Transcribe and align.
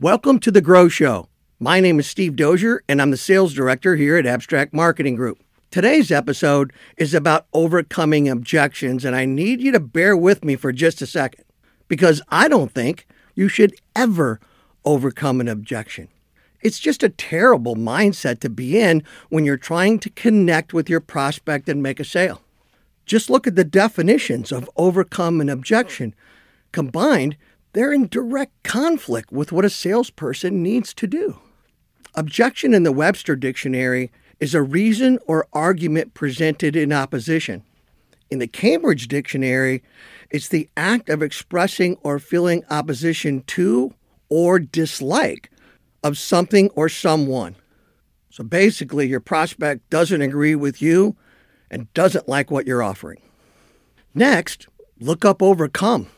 Welcome 0.00 0.38
to 0.40 0.52
the 0.52 0.60
Grow 0.60 0.86
Show. 0.86 1.26
My 1.58 1.80
name 1.80 1.98
is 1.98 2.06
Steve 2.06 2.36
Dozier, 2.36 2.84
and 2.88 3.02
I'm 3.02 3.10
the 3.10 3.16
sales 3.16 3.52
director 3.52 3.96
here 3.96 4.16
at 4.16 4.26
Abstrakt 4.26 4.72
Marketing 4.72 5.16
Group. 5.16 5.42
Today's 5.72 6.12
episode 6.12 6.72
is 6.96 7.14
about 7.14 7.48
overcoming 7.52 8.28
objections, 8.28 9.04
and 9.04 9.16
I 9.16 9.24
need 9.24 9.60
you 9.60 9.72
to 9.72 9.80
bear 9.80 10.16
with 10.16 10.44
me 10.44 10.54
for 10.54 10.70
just 10.70 11.02
a 11.02 11.06
second 11.06 11.42
because 11.88 12.22
I 12.28 12.46
don't 12.46 12.70
think 12.70 13.08
you 13.34 13.48
should 13.48 13.74
ever 13.96 14.38
overcome 14.84 15.40
an 15.40 15.48
objection. 15.48 16.06
It's 16.62 16.78
just 16.78 17.02
a 17.02 17.08
terrible 17.08 17.74
mindset 17.74 18.38
to 18.42 18.48
be 18.48 18.78
in 18.78 19.02
when 19.30 19.44
you're 19.44 19.56
trying 19.56 19.98
to 19.98 20.10
connect 20.10 20.72
with 20.72 20.88
your 20.88 21.00
prospect 21.00 21.68
and 21.68 21.82
make 21.82 21.98
a 21.98 22.04
sale. 22.04 22.42
Just 23.04 23.28
look 23.28 23.48
at 23.48 23.56
the 23.56 23.64
definitions 23.64 24.52
of 24.52 24.70
overcome 24.76 25.40
an 25.40 25.48
objection. 25.48 26.14
Combined, 26.70 27.36
they're 27.72 27.92
in 27.92 28.08
direct 28.08 28.62
conflict 28.62 29.32
with 29.32 29.52
what 29.52 29.64
a 29.64 29.70
salesperson 29.70 30.62
needs 30.62 30.94
to 30.94 31.06
do. 31.06 31.38
Objection 32.14 32.74
in 32.74 32.82
the 32.82 32.92
Webster 32.92 33.36
Dictionary 33.36 34.10
is 34.40 34.54
a 34.54 34.62
reason 34.62 35.18
or 35.26 35.46
argument 35.52 36.14
presented 36.14 36.76
in 36.76 36.92
opposition. 36.92 37.62
In 38.30 38.38
the 38.38 38.46
Cambridge 38.46 39.08
Dictionary, 39.08 39.82
it's 40.30 40.48
the 40.48 40.68
act 40.76 41.08
of 41.08 41.22
expressing 41.22 41.96
or 42.02 42.18
feeling 42.18 42.64
opposition 42.70 43.42
to 43.48 43.94
or 44.28 44.58
dislike 44.58 45.50
of 46.02 46.18
something 46.18 46.68
or 46.70 46.88
someone. 46.88 47.56
So 48.30 48.44
basically, 48.44 49.08
your 49.08 49.20
prospect 49.20 49.88
doesn't 49.90 50.22
agree 50.22 50.54
with 50.54 50.82
you 50.82 51.16
and 51.70 51.92
doesn't 51.94 52.28
like 52.28 52.50
what 52.50 52.66
you're 52.66 52.82
offering. 52.82 53.20
Next, 54.14 54.68
look 55.00 55.24
up 55.24 55.42
overcome. 55.42 56.08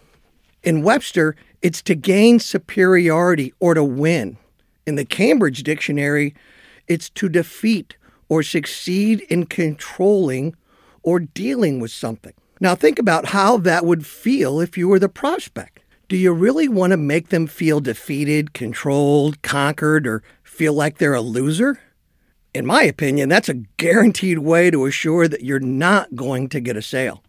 In 0.62 0.82
Webster, 0.82 1.36
it's 1.62 1.82
to 1.82 1.94
gain 1.94 2.38
superiority 2.38 3.52
or 3.60 3.74
to 3.74 3.84
win. 3.84 4.36
In 4.86 4.96
the 4.96 5.04
Cambridge 5.04 5.62
Dictionary, 5.62 6.34
it's 6.86 7.08
to 7.10 7.28
defeat 7.28 7.96
or 8.28 8.42
succeed 8.42 9.20
in 9.28 9.46
controlling 9.46 10.54
or 11.02 11.20
dealing 11.20 11.80
with 11.80 11.90
something. 11.90 12.34
Now, 12.60 12.74
think 12.74 12.98
about 12.98 13.26
how 13.26 13.56
that 13.58 13.86
would 13.86 14.06
feel 14.06 14.60
if 14.60 14.76
you 14.76 14.88
were 14.88 14.98
the 14.98 15.08
prospect. 15.08 15.80
Do 16.08 16.16
you 16.16 16.32
really 16.32 16.68
want 16.68 16.90
to 16.90 16.96
make 16.96 17.28
them 17.28 17.46
feel 17.46 17.80
defeated, 17.80 18.52
controlled, 18.52 19.40
conquered, 19.42 20.06
or 20.06 20.22
feel 20.42 20.74
like 20.74 20.98
they're 20.98 21.14
a 21.14 21.20
loser? 21.22 21.80
In 22.52 22.66
my 22.66 22.82
opinion, 22.82 23.28
that's 23.28 23.48
a 23.48 23.62
guaranteed 23.78 24.40
way 24.40 24.70
to 24.70 24.86
assure 24.86 25.28
that 25.28 25.44
you're 25.44 25.60
not 25.60 26.16
going 26.16 26.48
to 26.48 26.60
get 26.60 26.76
a 26.76 26.82
sale. 26.82 27.22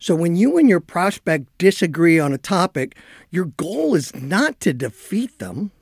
So 0.00 0.14
when 0.14 0.34
you 0.34 0.56
and 0.56 0.66
your 0.66 0.80
prospect 0.80 1.46
disagree 1.58 2.18
on 2.18 2.32
a 2.32 2.38
topic, 2.38 2.96
your 3.30 3.44
goal 3.44 3.94
is 3.94 4.14
not 4.14 4.58
to 4.60 4.72
defeat 4.72 5.38
them. 5.38 5.72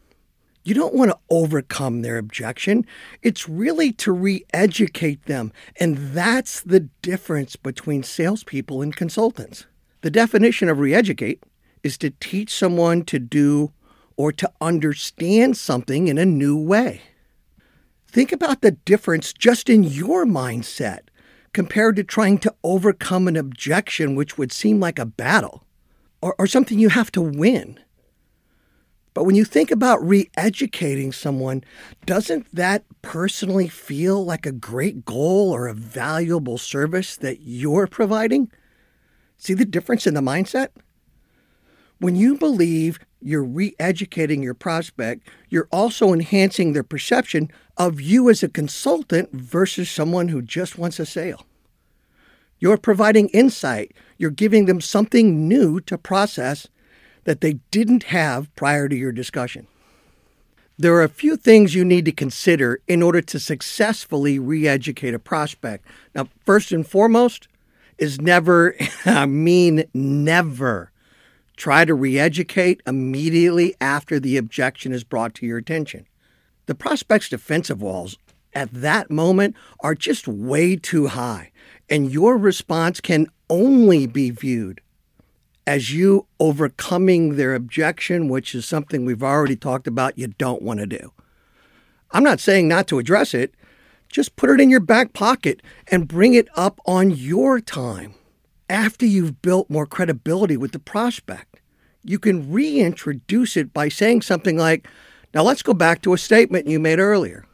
You 0.65 0.75
don't 0.75 0.93
want 0.93 1.13
to 1.13 1.19
overcome 1.31 2.03
their 2.03 2.19
objection. 2.19 2.85
It's 3.23 3.49
really 3.49 3.93
to 3.93 4.13
re 4.13 4.45
educate 4.53 5.25
them. 5.27 5.53
And 5.79 5.97
that's 6.13 6.61
the 6.61 6.81
difference 7.01 7.55
between 7.55 8.03
salespeople 8.03 8.83
and 8.83 8.95
consultants. 8.95 9.67
The 10.03 10.11
definition 10.11 10.69
of 10.69 10.79
re 10.79 10.93
educate 10.93 11.45
is 11.85 11.97
to 11.99 12.11
teach 12.11 12.53
someone 12.53 13.05
to 13.05 13.21
do 13.21 13.73
or 14.17 14.33
to 14.33 14.51
understand 14.61 15.57
something 15.57 16.09
in 16.09 16.19
a 16.19 16.27
new 16.27 16.59
way. 16.59 17.03
Think 18.09 18.33
about 18.33 18.63
the 18.63 18.73
difference 18.73 19.33
just 19.33 19.71
in 19.71 19.85
your 19.85 20.27
mindset 20.27 21.08
compared 21.53 21.97
to 21.97 22.05
trying 22.05 22.39
to 22.39 22.55
overcome 22.63 23.29
an 23.29 23.37
objection, 23.37 24.15
which 24.15 24.39
would 24.39 24.53
seem 24.53 24.81
like 24.81 24.99
a 24.99 25.07
battle 25.07 25.65
or, 26.21 26.35
or 26.39 26.47
something 26.47 26.79
you 26.79 26.89
have 26.89 27.13
to 27.13 27.21
win. 27.21 27.79
But 29.15 29.25
when 29.25 29.35
you 29.35 29.45
think 29.45 29.71
about 29.71 30.07
re 30.07 30.31
educating 30.37 31.11
someone, 31.11 31.65
doesn't 32.07 32.55
that 32.55 32.85
personally 33.03 33.67
feel 33.67 34.25
like 34.25 34.47
a 34.47 34.53
great 34.53 35.05
goal 35.05 35.51
or 35.51 35.67
a 35.67 35.75
valuable 35.75 36.57
service 36.57 37.17
that 37.17 37.41
you're 37.41 37.89
providing? 37.89 38.51
See 39.37 39.55
the 39.55 39.65
difference 39.65 40.07
in 40.07 40.15
the 40.15 40.21
mindset? 40.21 40.69
When 42.01 42.15
you 42.15 42.37
believe 42.37 43.01
you're 43.21 43.43
re 43.45 43.75
educating 43.79 44.43
your 44.43 44.55
prospect, 44.55 45.29
you're 45.49 45.69
also 45.73 46.13
enhancing 46.13 46.73
their 46.73 46.85
perception 46.85 47.51
of 47.77 48.01
you 48.01 48.31
as 48.31 48.43
a 48.43 48.49
consultant 48.49 49.33
versus 49.33 49.91
someone 49.91 50.29
who 50.29 50.41
just 50.41 50.79
wants 50.79 51.01
a 51.01 51.07
sale. 51.07 51.45
You're 52.61 52.77
providing 52.77 53.29
insight. 53.29 53.93
You're 54.17 54.31
giving 54.31 54.67
them 54.67 54.81
something 54.81 55.49
new 55.49 55.81
to 55.83 55.99
process 55.99 56.69
that 57.25 57.41
they 57.41 57.55
didn't 57.71 58.05
have 58.05 58.55
prior 58.57 58.89
to 58.89 58.97
your 58.97 59.13
discussion. 59.13 59.67
There 60.77 60.95
are 60.95 61.03
a 61.03 61.09
few 61.09 61.37
things 61.37 61.75
you 61.75 61.85
need 61.85 62.05
to 62.05 62.13
consider 62.13 62.81
in 62.87 63.03
order 63.03 63.21
to 63.21 63.41
successfully 63.41 64.39
re 64.39 64.69
educate 64.69 65.15
a 65.15 65.19
prospect. 65.19 65.85
Now, 66.15 66.29
first 66.47 66.71
and 66.71 66.87
foremost 66.87 67.49
is 67.99 68.21
never, 68.21 68.77
I 69.05 69.27
mean, 69.27 69.85
never 69.93 70.93
try 71.59 71.85
to 71.85 71.95
re 71.95 72.19
educate 72.19 72.81
immediately 72.87 73.75
after 73.81 74.19
the 74.19 74.37
objection 74.37 74.93
is 74.93 75.05
brought 75.05 75.35
to 75.35 75.47
your 75.47 75.59
attention. 75.59 76.07
The 76.67 76.75
prospect's 76.75 77.29
defensive 77.29 77.83
walls 77.83 78.17
at 78.55 78.73
that 78.73 79.11
moment 79.11 79.57
are 79.81 79.95
just 79.95 80.27
way 80.27 80.77
too 80.77 81.09
high 81.09 81.51
and 81.91 82.11
your 82.13 82.37
response 82.37 83.01
can 83.01 83.27
only 83.51 84.07
be 84.07 84.31
viewed 84.31 84.81
as 85.67 85.93
you 85.93 86.27
overcoming 86.41 87.37
their 87.37 87.55
objection, 87.55 88.29
which 88.29 88.55
is 88.55 88.65
something 88.65 89.05
we've 89.05 89.23
already 89.23 89.57
talked 89.57 89.87
about 89.87 90.19
you 90.19 90.29
don't 90.29 90.63
want 90.63 90.81
to 90.81 90.87
do. 90.87 91.13
I'm 92.11 92.23
not 92.23 92.41
saying 92.41 92.69
not 92.69 92.87
to 92.89 92.99
address 92.99 93.35
it, 93.35 93.55
just 94.09 94.37
put 94.37 94.49
it 94.49 94.61
in 94.61 94.71
your 94.71 94.81
back 94.81 95.13
pocket 95.13 95.61
and 95.91 96.09
bring 96.09 96.33
it 96.35 96.49
up 96.57 96.81
on 96.87 97.11
your 97.11 97.61
time 97.61 98.15
after 98.71 99.05
you've 99.05 99.43
built 99.43 99.69
more 99.69 99.87
credibility 99.87 100.57
with 100.57 100.73
the 100.73 100.79
prospect. 100.79 101.48
You 102.09 102.19
can 102.19 102.51
reintroduce 102.51 103.57
it 103.57 103.75
by 103.75 103.89
saying 103.89 104.23
something 104.23 104.57
like, 104.57 104.89
Now 105.35 105.43
let's 105.43 105.63
go 105.63 105.75
back 105.75 106.01
to 106.03 106.15
a 106.15 106.19
statement 106.19 106.67
you 106.67 106.81
made 106.81 106.99
earlier. 106.99 107.45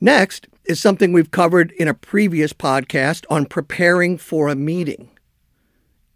Next, 0.00 0.46
is 0.66 0.80
something 0.80 1.12
we've 1.12 1.30
covered 1.30 1.72
in 1.72 1.88
a 1.88 1.94
previous 1.94 2.52
podcast 2.52 3.24
on 3.30 3.46
preparing 3.46 4.18
for 4.18 4.48
a 4.48 4.54
meeting. 4.54 5.08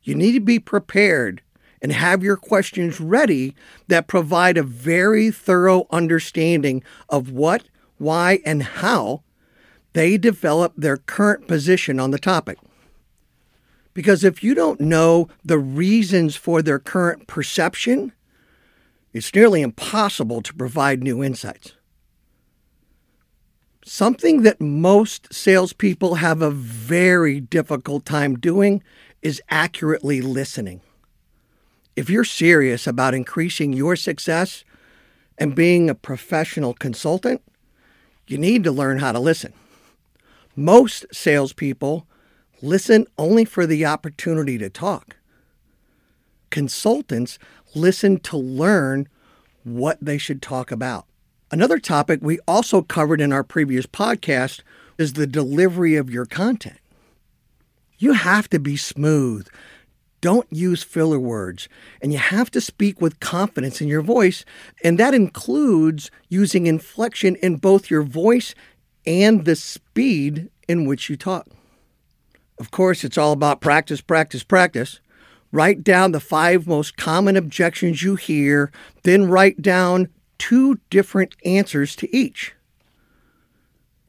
You 0.02 0.14
need 0.14 0.32
to 0.32 0.40
be 0.40 0.58
prepared 0.58 1.42
and 1.80 1.90
have 1.90 2.22
your 2.22 2.36
questions 2.36 3.00
ready 3.00 3.54
that 3.88 4.06
provide 4.06 4.56
a 4.56 4.62
very 4.62 5.30
thorough 5.30 5.86
understanding 5.90 6.84
of 7.08 7.30
what, 7.30 7.64
why, 7.98 8.40
and 8.44 8.62
how 8.62 9.22
they 9.94 10.16
develop 10.16 10.74
their 10.76 10.98
current 10.98 11.48
position 11.48 11.98
on 11.98 12.10
the 12.10 12.18
topic. 12.18 12.58
Because 13.94 14.24
if 14.24 14.42
you 14.42 14.54
don't 14.54 14.80
know 14.80 15.28
the 15.44 15.58
reasons 15.58 16.36
for 16.36 16.62
their 16.62 16.78
current 16.78 17.26
perception, 17.26 18.12
it's 19.12 19.34
nearly 19.34 19.60
impossible 19.60 20.40
to 20.42 20.54
provide 20.54 21.02
new 21.02 21.22
insights. 21.22 21.74
Something 23.84 24.42
that 24.42 24.60
most 24.60 25.34
salespeople 25.34 26.16
have 26.16 26.40
a 26.40 26.50
very 26.50 27.40
difficult 27.40 28.04
time 28.04 28.38
doing 28.38 28.82
is 29.20 29.42
accurately 29.50 30.20
listening. 30.20 30.80
If 31.96 32.08
you're 32.08 32.24
serious 32.24 32.86
about 32.86 33.12
increasing 33.12 33.72
your 33.72 33.96
success 33.96 34.64
and 35.36 35.54
being 35.54 35.90
a 35.90 35.94
professional 35.94 36.74
consultant, 36.74 37.42
you 38.26 38.38
need 38.38 38.64
to 38.64 38.72
learn 38.72 39.00
how 39.00 39.12
to 39.12 39.18
listen. 39.18 39.52
Most 40.56 41.04
salespeople 41.12 42.06
listen 42.62 43.06
only 43.18 43.44
for 43.44 43.66
the 43.66 43.84
opportunity 43.84 44.56
to 44.56 44.70
talk. 44.70 45.16
Consultants 46.50 47.38
listen 47.74 48.18
to 48.20 48.36
learn 48.36 49.08
what 49.64 49.98
they 50.00 50.18
should 50.18 50.40
talk 50.40 50.70
about. 50.70 51.06
Another 51.50 51.78
topic 51.78 52.20
we 52.22 52.38
also 52.48 52.80
covered 52.80 53.20
in 53.20 53.32
our 53.32 53.44
previous 53.44 53.86
podcast 53.86 54.62
is 54.96 55.12
the 55.12 55.26
delivery 55.26 55.96
of 55.96 56.08
your 56.08 56.24
content. 56.24 56.78
You 57.98 58.14
have 58.14 58.48
to 58.50 58.58
be 58.58 58.76
smooth. 58.76 59.46
Don't 60.20 60.46
use 60.50 60.82
filler 60.82 61.18
words. 61.18 61.68
And 62.00 62.12
you 62.12 62.18
have 62.18 62.50
to 62.52 62.60
speak 62.60 63.00
with 63.00 63.20
confidence 63.20 63.80
in 63.80 63.88
your 63.88 64.02
voice. 64.02 64.44
And 64.82 64.98
that 64.98 65.14
includes 65.14 66.10
using 66.28 66.66
inflection 66.66 67.36
in 67.36 67.56
both 67.56 67.90
your 67.90 68.02
voice 68.02 68.54
and 69.04 69.44
the 69.44 69.56
speed 69.56 70.48
in 70.68 70.86
which 70.86 71.10
you 71.10 71.16
talk. 71.16 71.46
Of 72.62 72.70
course, 72.70 73.02
it's 73.02 73.18
all 73.18 73.32
about 73.32 73.60
practice, 73.60 74.00
practice, 74.00 74.44
practice. 74.44 75.00
Write 75.50 75.82
down 75.82 76.12
the 76.12 76.20
five 76.20 76.64
most 76.68 76.96
common 76.96 77.36
objections 77.36 78.04
you 78.04 78.14
hear, 78.14 78.70
then 79.02 79.28
write 79.28 79.60
down 79.60 80.10
two 80.38 80.78
different 80.88 81.34
answers 81.44 81.96
to 81.96 82.16
each. 82.16 82.54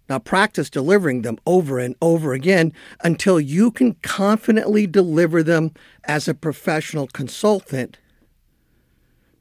Now, 0.08 0.20
practice 0.20 0.70
delivering 0.70 1.24
them 1.24 1.40
over 1.48 1.80
and 1.80 1.96
over 2.00 2.34
again 2.34 2.74
until 3.04 3.40
you 3.40 3.72
can 3.72 3.96
confidently 4.04 4.86
deliver 4.86 5.42
them 5.42 5.72
as 6.04 6.28
a 6.28 6.36
professional 6.36 7.08
consultant. 7.08 7.98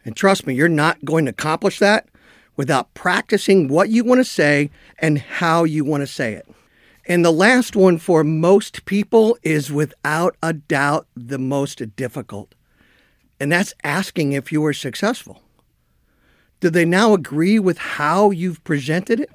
And 0.06 0.16
trust 0.16 0.46
me, 0.46 0.54
you're 0.54 0.70
not 0.70 1.04
going 1.04 1.26
to 1.26 1.32
accomplish 1.32 1.78
that 1.80 2.08
without 2.56 2.94
practicing 2.94 3.68
what 3.68 3.90
you 3.90 4.04
want 4.04 4.20
to 4.20 4.24
say 4.24 4.70
and 4.98 5.18
how 5.18 5.64
you 5.64 5.84
want 5.84 6.00
to 6.00 6.06
say 6.06 6.32
it. 6.32 6.48
And 7.06 7.24
the 7.24 7.32
last 7.32 7.74
one 7.74 7.98
for 7.98 8.22
most 8.22 8.84
people 8.84 9.36
is 9.42 9.72
without 9.72 10.36
a 10.42 10.52
doubt 10.52 11.06
the 11.16 11.38
most 11.38 11.96
difficult. 11.96 12.54
And 13.40 13.50
that's 13.50 13.74
asking 13.82 14.32
if 14.32 14.52
you 14.52 14.60
were 14.60 14.72
successful. 14.72 15.42
Do 16.60 16.70
they 16.70 16.84
now 16.84 17.12
agree 17.12 17.58
with 17.58 17.76
how 17.78 18.30
you've 18.30 18.62
presented 18.62 19.18
it? 19.18 19.30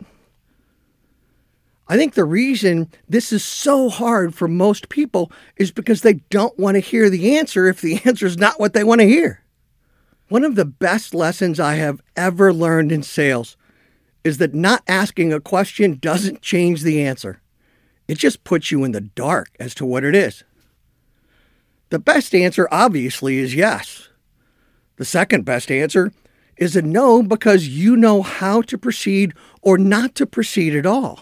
I 1.90 1.98
think 1.98 2.14
the 2.14 2.26
reason 2.26 2.90
this 3.08 3.32
is 3.32 3.44
so 3.44 3.90
hard 3.90 4.34
for 4.34 4.48
most 4.48 4.90
people 4.90 5.32
is 5.58 5.72
because 5.72 6.02
they 6.02 6.16
don't 6.30 6.58
want 6.58 6.76
to 6.76 6.80
hear 6.80 7.10
the 7.10 7.38
answer 7.38 7.68
if 7.68 7.82
the 7.82 8.02
answer 8.06 8.26
is 8.26 8.38
not 8.38 8.60
what 8.60 8.74
they 8.74 8.84
want 8.84 9.02
to 9.02 9.08
hear. 9.08 9.42
One 10.30 10.44
of 10.44 10.56
the 10.56 10.66
best 10.66 11.14
lessons 11.14 11.60
I 11.60 11.76
have 11.76 12.02
ever 12.16 12.54
learned 12.54 12.92
in 12.92 13.04
sales 13.04 13.56
is 14.24 14.38
that 14.40 14.54
not 14.54 14.84
asking 14.88 15.32
a 15.32 15.40
question 15.40 15.98
doesn't 16.02 16.42
change 16.42 16.82
the 16.82 17.02
answer. 17.02 17.42
It 18.08 18.18
just 18.18 18.44
puts 18.44 18.72
you 18.72 18.84
in 18.84 18.92
the 18.92 19.02
dark 19.02 19.50
as 19.60 19.76
to 19.76 19.86
what 19.86 20.04
it 20.04 20.16
is. 20.16 20.44
The 21.90 22.00
best 22.00 22.34
answer, 22.36 22.68
obviously, 22.72 23.38
is 23.38 23.56
yes. 23.56 24.10
The 24.98 25.06
second 25.06 25.46
best 25.46 25.72
answer 25.72 26.12
is 26.58 26.76
a 26.76 26.82
no 26.82 27.22
because 27.22 27.68
you 27.68 27.96
know 27.96 28.22
how 28.22 28.62
to 28.64 28.78
proceed 28.78 29.34
or 29.62 29.78
not 29.78 30.16
to 30.16 30.26
proceed 30.26 30.76
at 30.76 30.86
all. 30.86 31.22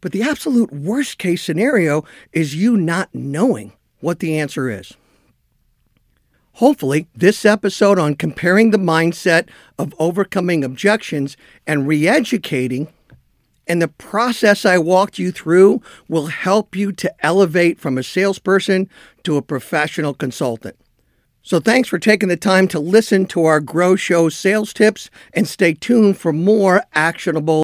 But 0.00 0.12
the 0.12 0.22
absolute 0.22 0.72
worst 0.72 1.18
case 1.18 1.42
scenario 1.42 2.04
is 2.32 2.54
you 2.54 2.76
not 2.76 3.14
knowing 3.14 3.72
what 4.00 4.18
the 4.18 4.38
answer 4.38 4.68
is. 4.68 4.94
Hopefully, 6.58 7.08
this 7.14 7.44
episode 7.44 7.98
on 7.98 8.14
comparing 8.14 8.70
the 8.70 8.78
mindset 8.78 9.48
of 9.78 9.94
overcoming 9.98 10.62
objections 10.62 11.36
and 11.66 11.88
re 11.88 12.06
educating 12.06 12.92
and 13.66 13.80
the 13.80 13.88
process 13.88 14.64
I 14.64 14.78
walked 14.78 15.18
you 15.18 15.32
through 15.32 15.82
will 16.08 16.26
help 16.26 16.76
you 16.76 16.92
to 16.92 17.14
elevate 17.24 17.78
from 17.78 17.96
a 17.96 18.02
salesperson 18.02 18.88
to 19.22 19.36
a 19.36 19.42
professional 19.42 20.14
consultant. 20.14 20.76
So, 21.46 21.60
thanks 21.60 21.90
for 21.90 21.98
taking 21.98 22.30
the 22.30 22.38
time 22.38 22.68
to 22.68 22.80
listen 22.80 23.26
to 23.26 23.44
our 23.44 23.60
Grow 23.60 23.96
Show 23.96 24.30
sales 24.30 24.72
tips 24.72 25.10
and 25.34 25.46
stay 25.46 25.74
tuned 25.74 26.16
for 26.16 26.32
more 26.32 26.82
actionable 26.94 27.62